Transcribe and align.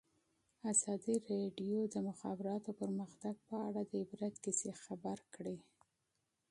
ازادي 0.73 1.15
راډیو 1.31 1.79
د 1.87 1.89
د 1.93 1.95
مخابراتو 2.09 2.69
پرمختګ 2.81 3.35
په 3.49 3.55
اړه 3.67 3.81
د 3.85 3.91
عبرت 4.03 4.33
کیسې 4.43 4.71
خبر 4.83 5.17
کړي. 5.35 5.57